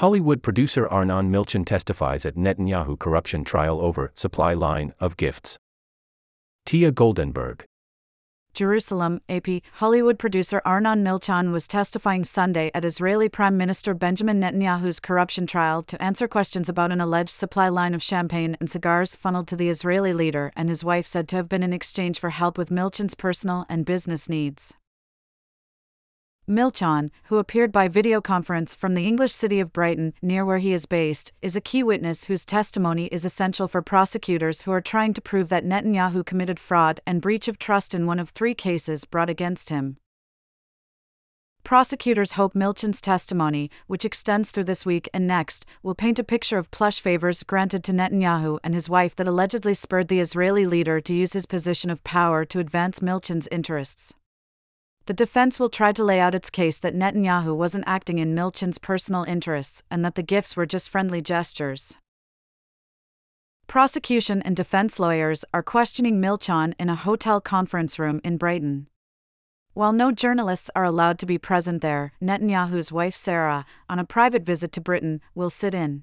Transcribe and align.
Hollywood 0.00 0.42
producer 0.42 0.86
Arnon 0.86 1.32
Milchan 1.32 1.64
testifies 1.64 2.26
at 2.26 2.34
Netanyahu 2.34 2.98
corruption 2.98 3.44
trial 3.44 3.80
over 3.80 4.12
supply 4.14 4.52
line 4.52 4.92
of 5.00 5.16
gifts. 5.16 5.58
Tia 6.66 6.92
Goldenberg. 6.92 7.62
Jerusalem, 8.52 9.22
AP, 9.30 9.62
Hollywood 9.76 10.18
producer 10.18 10.60
Arnon 10.66 11.02
Milchan 11.02 11.50
was 11.50 11.66
testifying 11.66 12.24
Sunday 12.24 12.70
at 12.74 12.84
Israeli 12.84 13.30
Prime 13.30 13.56
Minister 13.56 13.94
Benjamin 13.94 14.38
Netanyahu's 14.38 15.00
corruption 15.00 15.46
trial 15.46 15.82
to 15.84 16.02
answer 16.02 16.28
questions 16.28 16.68
about 16.68 16.92
an 16.92 17.00
alleged 17.00 17.30
supply 17.30 17.70
line 17.70 17.94
of 17.94 18.02
champagne 18.02 18.54
and 18.60 18.68
cigars 18.68 19.16
funneled 19.16 19.48
to 19.48 19.56
the 19.56 19.70
Israeli 19.70 20.12
leader 20.12 20.52
and 20.54 20.68
his 20.68 20.84
wife 20.84 21.06
said 21.06 21.26
to 21.28 21.36
have 21.36 21.48
been 21.48 21.62
in 21.62 21.72
exchange 21.72 22.20
for 22.20 22.28
help 22.28 22.58
with 22.58 22.68
Milchan's 22.68 23.14
personal 23.14 23.64
and 23.70 23.86
business 23.86 24.28
needs. 24.28 24.74
Milchan, 26.48 27.10
who 27.24 27.38
appeared 27.38 27.72
by 27.72 27.88
videoconference 27.88 28.76
from 28.76 28.94
the 28.94 29.04
English 29.04 29.32
city 29.32 29.58
of 29.58 29.72
Brighton, 29.72 30.14
near 30.22 30.44
where 30.44 30.58
he 30.58 30.72
is 30.72 30.86
based, 30.86 31.32
is 31.42 31.56
a 31.56 31.60
key 31.60 31.82
witness 31.82 32.24
whose 32.24 32.44
testimony 32.44 33.06
is 33.06 33.24
essential 33.24 33.66
for 33.66 33.82
prosecutors 33.82 34.62
who 34.62 34.70
are 34.70 34.80
trying 34.80 35.12
to 35.14 35.20
prove 35.20 35.48
that 35.48 35.64
Netanyahu 35.64 36.24
committed 36.24 36.60
fraud 36.60 37.00
and 37.04 37.20
breach 37.20 37.48
of 37.48 37.58
trust 37.58 37.94
in 37.94 38.06
one 38.06 38.20
of 38.20 38.30
three 38.30 38.54
cases 38.54 39.04
brought 39.04 39.28
against 39.28 39.70
him. 39.70 39.96
Prosecutors 41.64 42.34
hope 42.34 42.54
Milchan's 42.54 43.00
testimony, 43.00 43.68
which 43.88 44.04
extends 44.04 44.52
through 44.52 44.64
this 44.64 44.86
week 44.86 45.08
and 45.12 45.26
next, 45.26 45.66
will 45.82 45.96
paint 45.96 46.20
a 46.20 46.22
picture 46.22 46.58
of 46.58 46.70
plush 46.70 47.00
favors 47.00 47.42
granted 47.42 47.82
to 47.82 47.92
Netanyahu 47.92 48.60
and 48.62 48.72
his 48.72 48.88
wife 48.88 49.16
that 49.16 49.26
allegedly 49.26 49.74
spurred 49.74 50.06
the 50.06 50.20
Israeli 50.20 50.64
leader 50.64 51.00
to 51.00 51.12
use 51.12 51.32
his 51.32 51.44
position 51.44 51.90
of 51.90 52.04
power 52.04 52.44
to 52.44 52.60
advance 52.60 53.00
Milchan's 53.00 53.48
interests. 53.50 54.14
The 55.06 55.14
defense 55.14 55.60
will 55.60 55.68
try 55.68 55.92
to 55.92 56.02
lay 56.02 56.18
out 56.18 56.34
its 56.34 56.50
case 56.50 56.80
that 56.80 56.94
Netanyahu 56.94 57.54
wasn't 57.54 57.84
acting 57.86 58.18
in 58.18 58.34
Milchan's 58.34 58.78
personal 58.78 59.22
interests 59.22 59.84
and 59.88 60.04
that 60.04 60.16
the 60.16 60.22
gifts 60.22 60.56
were 60.56 60.66
just 60.66 60.90
friendly 60.90 61.22
gestures. 61.22 61.94
Prosecution 63.68 64.42
and 64.42 64.56
defense 64.56 64.98
lawyers 64.98 65.44
are 65.54 65.62
questioning 65.62 66.20
Milchan 66.20 66.74
in 66.78 66.88
a 66.88 66.96
hotel 66.96 67.40
conference 67.40 68.00
room 68.00 68.20
in 68.24 68.36
Brighton. 68.36 68.88
While 69.74 69.92
no 69.92 70.10
journalists 70.10 70.70
are 70.74 70.84
allowed 70.84 71.20
to 71.20 71.26
be 71.26 71.38
present 71.38 71.82
there, 71.82 72.12
Netanyahu's 72.20 72.90
wife 72.90 73.14
Sarah, 73.14 73.64
on 73.88 74.00
a 74.00 74.04
private 74.04 74.42
visit 74.42 74.72
to 74.72 74.80
Britain, 74.80 75.20
will 75.36 75.50
sit 75.50 75.74
in. 75.74 76.02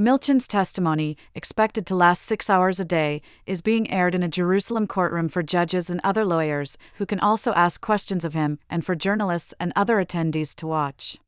Milchan's 0.00 0.48
testimony, 0.48 1.14
expected 1.34 1.84
to 1.84 1.94
last 1.94 2.22
six 2.22 2.48
hours 2.48 2.80
a 2.80 2.86
day, 2.86 3.20
is 3.44 3.60
being 3.60 3.90
aired 3.90 4.14
in 4.14 4.22
a 4.22 4.28
Jerusalem 4.28 4.86
courtroom 4.86 5.28
for 5.28 5.42
judges 5.42 5.90
and 5.90 6.00
other 6.02 6.24
lawyers, 6.24 6.78
who 6.94 7.04
can 7.04 7.20
also 7.20 7.52
ask 7.52 7.82
questions 7.82 8.24
of 8.24 8.32
him, 8.32 8.58
and 8.70 8.82
for 8.82 8.94
journalists 8.94 9.52
and 9.60 9.74
other 9.76 10.02
attendees 10.02 10.54
to 10.54 10.66
watch. 10.66 11.18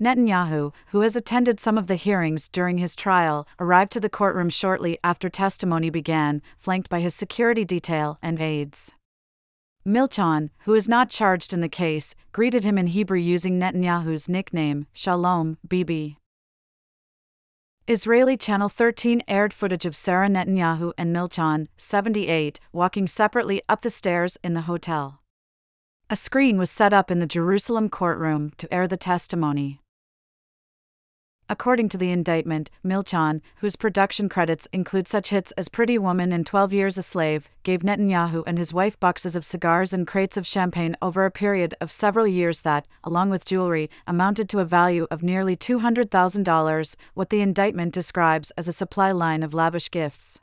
Netanyahu, 0.00 0.72
who 0.92 1.00
has 1.00 1.16
attended 1.16 1.58
some 1.58 1.76
of 1.76 1.88
the 1.88 1.96
hearings 1.96 2.48
during 2.48 2.78
his 2.78 2.94
trial, 2.94 3.44
arrived 3.58 3.90
to 3.90 4.00
the 4.00 4.08
courtroom 4.08 4.48
shortly 4.48 4.96
after 5.02 5.28
testimony 5.28 5.90
began, 5.90 6.40
flanked 6.58 6.88
by 6.88 7.00
his 7.00 7.12
security 7.12 7.64
detail 7.64 8.20
and 8.22 8.40
aides. 8.40 8.92
Milchan, 9.84 10.50
who 10.60 10.74
is 10.74 10.88
not 10.88 11.10
charged 11.10 11.52
in 11.52 11.60
the 11.60 11.68
case, 11.68 12.14
greeted 12.30 12.62
him 12.62 12.78
in 12.78 12.86
Hebrew 12.86 13.18
using 13.18 13.58
Netanyahu's 13.58 14.28
nickname, 14.28 14.86
Shalom, 14.92 15.58
Bibi. 15.66 16.19
Israeli 17.86 18.36
Channel 18.36 18.68
13 18.68 19.22
aired 19.26 19.52
footage 19.52 19.84
of 19.84 19.96
Sarah 19.96 20.28
Netanyahu 20.28 20.92
and 20.96 21.14
Milchan, 21.14 21.66
78, 21.76 22.60
walking 22.72 23.06
separately 23.08 23.62
up 23.68 23.82
the 23.82 23.90
stairs 23.90 24.38
in 24.44 24.54
the 24.54 24.62
hotel. 24.62 25.22
A 26.08 26.14
screen 26.14 26.56
was 26.58 26.70
set 26.70 26.92
up 26.92 27.10
in 27.10 27.18
the 27.18 27.26
Jerusalem 27.26 27.88
courtroom 27.88 28.52
to 28.58 28.72
air 28.72 28.86
the 28.86 28.96
testimony. 28.96 29.80
According 31.50 31.88
to 31.88 31.98
the 31.98 32.12
indictment, 32.12 32.70
Milchan, 32.84 33.40
whose 33.56 33.74
production 33.74 34.28
credits 34.28 34.68
include 34.72 35.08
such 35.08 35.30
hits 35.30 35.50
as 35.56 35.68
Pretty 35.68 35.98
Woman 35.98 36.30
and 36.30 36.46
12 36.46 36.72
Years 36.72 36.96
a 36.96 37.02
Slave, 37.02 37.48
gave 37.64 37.80
Netanyahu 37.80 38.44
and 38.46 38.56
his 38.56 38.72
wife 38.72 39.00
boxes 39.00 39.34
of 39.34 39.44
cigars 39.44 39.92
and 39.92 40.06
crates 40.06 40.36
of 40.36 40.46
champagne 40.46 40.96
over 41.02 41.24
a 41.24 41.30
period 41.32 41.74
of 41.80 41.90
several 41.90 42.24
years 42.24 42.62
that, 42.62 42.86
along 43.02 43.30
with 43.30 43.44
jewelry, 43.44 43.90
amounted 44.06 44.48
to 44.50 44.60
a 44.60 44.64
value 44.64 45.08
of 45.10 45.24
nearly 45.24 45.56
$200,000, 45.56 46.96
what 47.14 47.30
the 47.30 47.40
indictment 47.40 47.92
describes 47.92 48.52
as 48.52 48.68
a 48.68 48.72
supply 48.72 49.10
line 49.10 49.42
of 49.42 49.52
lavish 49.52 49.90
gifts. 49.90 50.40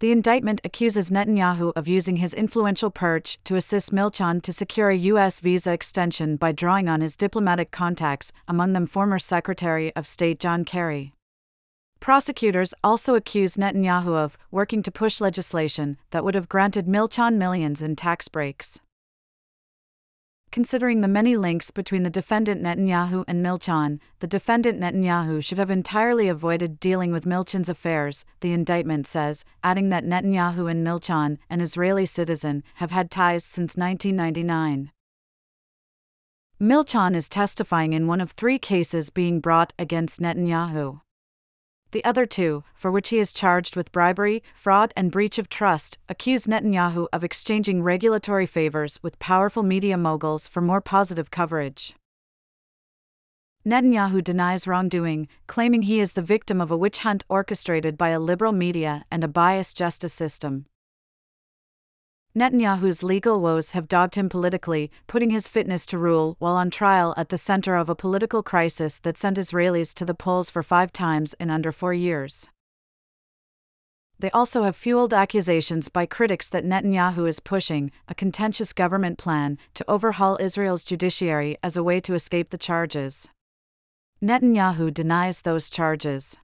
The 0.00 0.12
indictment 0.12 0.62
accuses 0.64 1.10
Netanyahu 1.10 1.74
of 1.76 1.86
using 1.86 2.16
his 2.16 2.32
influential 2.32 2.90
perch 2.90 3.38
to 3.44 3.56
assist 3.56 3.92
Milchan 3.92 4.40
to 4.40 4.50
secure 4.50 4.88
a 4.88 4.96
U.S. 4.96 5.40
visa 5.40 5.72
extension 5.72 6.36
by 6.36 6.52
drawing 6.52 6.88
on 6.88 7.02
his 7.02 7.18
diplomatic 7.18 7.70
contacts, 7.70 8.32
among 8.48 8.72
them 8.72 8.86
former 8.86 9.18
Secretary 9.18 9.94
of 9.94 10.06
State 10.06 10.40
John 10.40 10.64
Kerry. 10.64 11.12
Prosecutors 12.00 12.72
also 12.82 13.14
accuse 13.14 13.58
Netanyahu 13.58 14.14
of 14.14 14.38
working 14.50 14.82
to 14.84 14.90
push 14.90 15.20
legislation 15.20 15.98
that 16.12 16.24
would 16.24 16.34
have 16.34 16.48
granted 16.48 16.86
Milchan 16.86 17.34
millions 17.34 17.82
in 17.82 17.94
tax 17.94 18.26
breaks. 18.26 18.80
Considering 20.52 21.00
the 21.00 21.06
many 21.06 21.36
links 21.36 21.70
between 21.70 22.02
the 22.02 22.10
defendant 22.10 22.60
Netanyahu 22.60 23.22
and 23.28 23.44
Milchan, 23.44 24.00
the 24.18 24.26
defendant 24.26 24.80
Netanyahu 24.80 25.44
should 25.44 25.58
have 25.58 25.70
entirely 25.70 26.26
avoided 26.26 26.80
dealing 26.80 27.12
with 27.12 27.24
Milchan's 27.24 27.68
affairs, 27.68 28.24
the 28.40 28.50
indictment 28.50 29.06
says, 29.06 29.44
adding 29.62 29.90
that 29.90 30.04
Netanyahu 30.04 30.68
and 30.68 30.84
Milchan, 30.84 31.38
an 31.48 31.60
Israeli 31.60 32.04
citizen, 32.04 32.64
have 32.74 32.90
had 32.90 33.12
ties 33.12 33.44
since 33.44 33.76
1999. 33.76 34.90
Milchan 36.60 37.14
is 37.14 37.28
testifying 37.28 37.92
in 37.92 38.08
one 38.08 38.20
of 38.20 38.32
three 38.32 38.58
cases 38.58 39.08
being 39.08 39.38
brought 39.38 39.72
against 39.78 40.20
Netanyahu. 40.20 41.00
The 41.92 42.04
other 42.04 42.24
two, 42.24 42.62
for 42.72 42.90
which 42.90 43.08
he 43.08 43.18
is 43.18 43.32
charged 43.32 43.74
with 43.74 43.90
bribery, 43.90 44.44
fraud, 44.54 44.92
and 44.96 45.10
breach 45.10 45.38
of 45.38 45.48
trust, 45.48 45.98
accuse 46.08 46.46
Netanyahu 46.46 47.08
of 47.12 47.24
exchanging 47.24 47.82
regulatory 47.82 48.46
favors 48.46 49.00
with 49.02 49.18
powerful 49.18 49.64
media 49.64 49.96
moguls 49.96 50.46
for 50.46 50.60
more 50.60 50.80
positive 50.80 51.32
coverage. 51.32 51.96
Netanyahu 53.66 54.22
denies 54.22 54.66
wrongdoing, 54.66 55.28
claiming 55.46 55.82
he 55.82 56.00
is 56.00 56.12
the 56.12 56.22
victim 56.22 56.60
of 56.60 56.70
a 56.70 56.76
witch 56.76 57.00
hunt 57.00 57.24
orchestrated 57.28 57.98
by 57.98 58.10
a 58.10 58.20
liberal 58.20 58.52
media 58.52 59.04
and 59.10 59.24
a 59.24 59.28
biased 59.28 59.76
justice 59.76 60.14
system. 60.14 60.66
Netanyahu's 62.36 63.02
legal 63.02 63.40
woes 63.40 63.72
have 63.72 63.88
dogged 63.88 64.14
him 64.14 64.28
politically, 64.28 64.88
putting 65.08 65.30
his 65.30 65.48
fitness 65.48 65.84
to 65.86 65.98
rule 65.98 66.36
while 66.38 66.54
on 66.54 66.70
trial 66.70 67.12
at 67.16 67.28
the 67.28 67.36
center 67.36 67.74
of 67.74 67.88
a 67.88 67.96
political 67.96 68.40
crisis 68.40 69.00
that 69.00 69.18
sent 69.18 69.36
Israelis 69.36 69.92
to 69.94 70.04
the 70.04 70.14
polls 70.14 70.48
for 70.48 70.62
five 70.62 70.92
times 70.92 71.34
in 71.40 71.50
under 71.50 71.72
four 71.72 71.92
years. 71.92 72.48
They 74.20 74.30
also 74.30 74.62
have 74.62 74.76
fueled 74.76 75.12
accusations 75.12 75.88
by 75.88 76.06
critics 76.06 76.48
that 76.50 76.64
Netanyahu 76.64 77.26
is 77.26 77.40
pushing 77.40 77.90
a 78.06 78.14
contentious 78.14 78.72
government 78.72 79.18
plan 79.18 79.58
to 79.74 79.90
overhaul 79.90 80.38
Israel's 80.40 80.84
judiciary 80.84 81.56
as 81.64 81.76
a 81.76 81.82
way 81.82 82.00
to 82.02 82.14
escape 82.14 82.50
the 82.50 82.58
charges. 82.58 83.28
Netanyahu 84.22 84.94
denies 84.94 85.42
those 85.42 85.68
charges. 85.68 86.36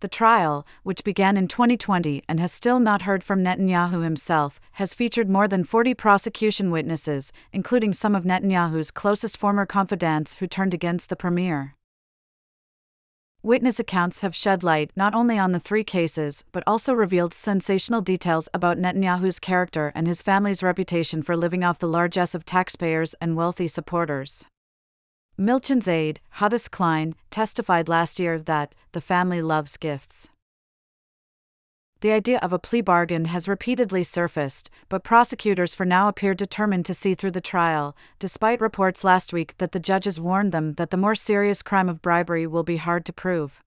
The 0.00 0.08
trial, 0.08 0.66
which 0.82 1.04
began 1.04 1.36
in 1.36 1.46
2020 1.46 2.22
and 2.26 2.40
has 2.40 2.50
still 2.50 2.80
not 2.80 3.02
heard 3.02 3.22
from 3.22 3.44
Netanyahu 3.44 4.02
himself, 4.02 4.58
has 4.72 4.94
featured 4.94 5.28
more 5.28 5.46
than 5.46 5.62
40 5.62 5.92
prosecution 5.92 6.70
witnesses, 6.70 7.34
including 7.52 7.92
some 7.92 8.14
of 8.14 8.24
Netanyahu's 8.24 8.90
closest 8.90 9.36
former 9.36 9.66
confidants 9.66 10.36
who 10.36 10.46
turned 10.46 10.72
against 10.72 11.10
the 11.10 11.16
premier. 11.16 11.74
Witness 13.42 13.78
accounts 13.78 14.22
have 14.22 14.34
shed 14.34 14.62
light 14.62 14.90
not 14.96 15.14
only 15.14 15.38
on 15.38 15.52
the 15.52 15.60
three 15.60 15.84
cases, 15.84 16.44
but 16.50 16.64
also 16.66 16.94
revealed 16.94 17.34
sensational 17.34 18.00
details 18.00 18.48
about 18.54 18.78
Netanyahu's 18.78 19.38
character 19.38 19.92
and 19.94 20.06
his 20.06 20.22
family's 20.22 20.62
reputation 20.62 21.22
for 21.22 21.36
living 21.36 21.62
off 21.62 21.78
the 21.78 21.88
largesse 21.88 22.34
of 22.34 22.46
taxpayers 22.46 23.14
and 23.20 23.36
wealthy 23.36 23.68
supporters. 23.68 24.46
Milchan's 25.40 25.88
aide, 25.88 26.20
Hadas 26.36 26.70
Klein, 26.70 27.14
testified 27.30 27.88
last 27.88 28.20
year 28.20 28.38
that 28.38 28.74
the 28.92 29.00
family 29.00 29.40
loves 29.40 29.78
gifts. 29.78 30.28
The 32.02 32.12
idea 32.12 32.38
of 32.40 32.52
a 32.52 32.58
plea 32.58 32.82
bargain 32.82 33.24
has 33.24 33.48
repeatedly 33.48 34.02
surfaced, 34.02 34.68
but 34.90 35.02
prosecutors 35.02 35.74
for 35.74 35.86
now 35.86 36.08
appear 36.08 36.34
determined 36.34 36.84
to 36.84 36.94
see 36.94 37.14
through 37.14 37.30
the 37.30 37.40
trial, 37.40 37.96
despite 38.18 38.60
reports 38.60 39.02
last 39.02 39.32
week 39.32 39.54
that 39.56 39.72
the 39.72 39.80
judges 39.80 40.20
warned 40.20 40.52
them 40.52 40.74
that 40.74 40.90
the 40.90 40.98
more 40.98 41.14
serious 41.14 41.62
crime 41.62 41.88
of 41.88 42.02
bribery 42.02 42.46
will 42.46 42.62
be 42.62 42.76
hard 42.76 43.06
to 43.06 43.12
prove. 43.12 43.62